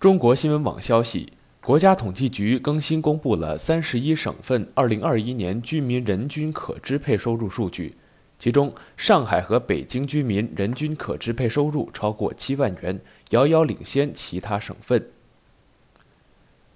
[0.00, 1.30] 中国新闻网消息，
[1.62, 7.94] 国家统计局更新公布了三十一省份二零二一年居民人均可支配收入数据，
[8.38, 15.06] 其中上海和北京居民人均可支配收入超过七万元，遥遥领先其他省份。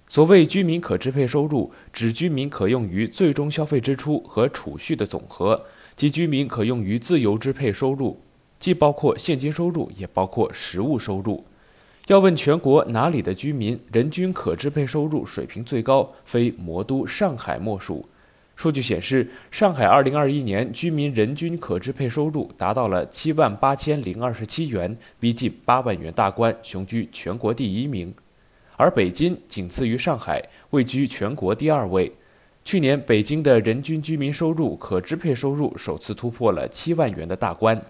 [0.07, 5.65] 所谓居民可支配收入，指居民可用于最终消费支出和储蓄的总和，
[5.95, 8.21] 即居民可用于自由支配收入，
[8.59, 11.43] 既包括现金收入，也包括实物收入。
[12.07, 18.07] 要问全国哪里的居民人均可支配收入水平最高，非魔都上海莫属。
[18.55, 28.13] 数据显示，上海2021年居民人均可支配收入达到了7万8千零二十七元，逼近8万元大关，雄居全国第一名。
[28.77, 32.11] 而北京仅次于上海，位居全国第二位。
[32.63, 37.81] 去年，北京的人均居民收入可支配收入首次突破了7万元的大关。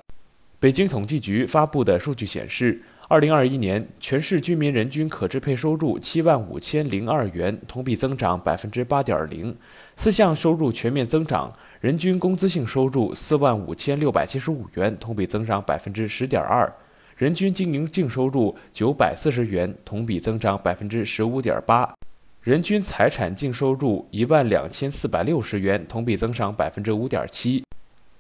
[0.58, 2.82] 北京统计局发布的数据显示。
[3.08, 9.56] 二零二一年，全市居民人均可支配收入七万五千零二元，同比增长百分之八点零，
[9.96, 11.54] 四项收入全面增长。
[11.82, 16.68] 人均工资性收入四万五千六百七十五元，同比增长百分之十点二；
[17.16, 21.94] 人均经营净收入九百四十元，同比增长百分之十五点八；
[22.42, 27.64] 人均财产净收入一万两千四百六十元，同比增长百分之五点七。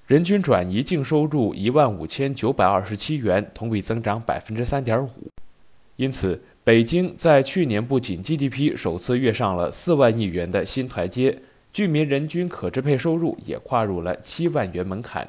[0.08, 5.10] 人均转移净收入一万五千九百二十七元，同比增长百分之三点五。
[5.96, 11.40] 因此，北京在去年不仅 GDP 首次跃上了四万亿元的新台阶，
[11.74, 15.28] 居民人均可支配收入也跨入了七万元门槛。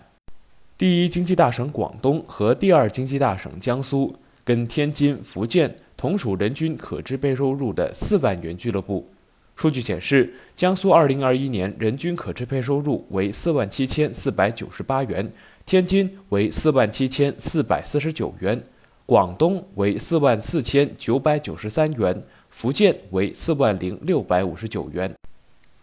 [0.77, 9.08] 第一经济大省广东和第二经济大省江苏，跟天津、福建同属人均可支配收入的四万元俱乐部。
[9.57, 15.33] 数据显示，江苏2021年人均可支配收入为4万7千498元，
[15.65, 18.62] 天津为4万7千449元，
[19.07, 25.15] 广东为4万4千993元，福建为4万零659元。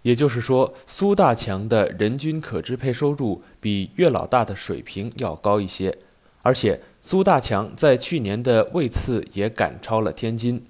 [0.03, 5.97] 也就是说，苏大强的人均可支配收入比岳老大的水平要高一些，
[6.43, 10.63] 而且苏大强在去年的位次也赶超了天津。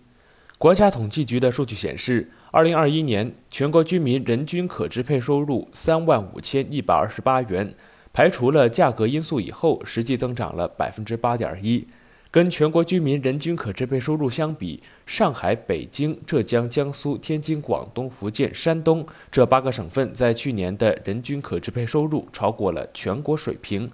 [0.58, 2.32] 国家统计局的数据显示。
[2.54, 7.74] 二零二一年全国居民人均可支配收入三万五千一百二十八元，
[8.14, 11.88] 排除了价格因素以后，实际增长了百分之八点一。
[12.30, 23.90] 跟全国居民人均可支配收入相比，上海、北京、浙江、江苏、天津、广东、福建、山东这八个省份在去年的人均可支配收入超过了全国水平。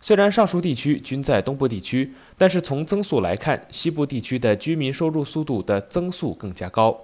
[0.00, 7.02] 虽然上述地区均在东部地区，但是从增速来看，西部地区的居民收入速度的增速更加高。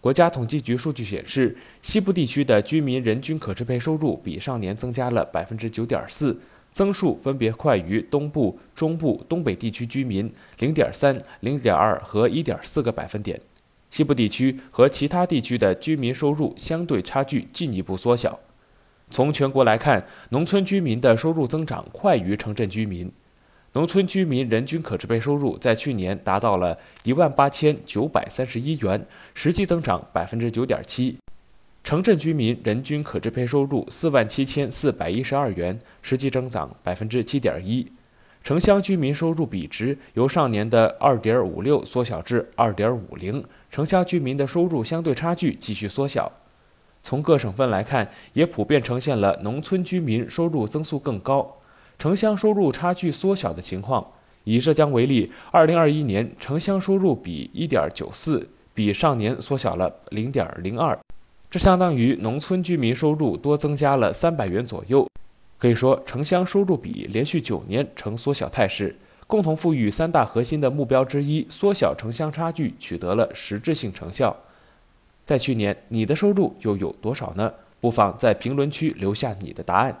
[0.00, 6.40] 国家统计局数据显示，西部地区的居民人均可支配收入比上年增加了百分之九点四，
[6.72, 13.38] 增速分别快于东部、中部、东北地区居民零点三、零点二和一点四个百分点。
[13.90, 18.38] 西部地区和其他地区的居民收入相对差距进一步缩小。
[19.10, 23.10] 从全国来看，农村居民的收入增长快于城镇居民。
[23.74, 31.14] 农村居民人均可支配收入在去年达到了一万八千九百三十一元，实际增长百分之九点七；
[31.84, 37.86] 城镇居民人均可支配收入四万七千四百一十二元，实际增长百分之七点一。
[38.42, 46.32] 城乡居民收入比值由上年的二点五六缩小至二点五零，城乡居民的收入相对差距继续缩小。
[47.04, 51.59] 从各省份来看，也普遍呈现了农村居民收入增速更高。
[52.00, 54.12] 城乡收入差距缩小的情况，
[54.44, 60.98] 以浙江为例，二零二一年城乡收入比一点九四，比上年缩小了零点零二，
[61.50, 65.06] 这相当于农村居民收入多增加了三百元左右。
[65.58, 68.96] 可以说，城乡收入比连续九年呈缩小态势，
[69.26, 74.34] 共同富裕三大核心的目标之一——缩小城乡差距，取得了实质性成效。
[75.26, 77.52] 在去年，你的收入又有多少呢？
[77.78, 80.00] 不妨在评论区留下你的答案。